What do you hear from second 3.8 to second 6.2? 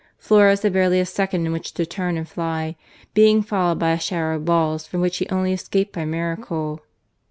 a shower of balls from which he only escaped by